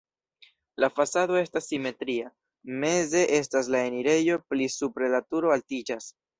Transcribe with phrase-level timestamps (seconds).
[0.83, 2.33] La fasado estas simetria,
[2.85, 6.13] meze estas la enirejo, pli supre la turo altiĝas.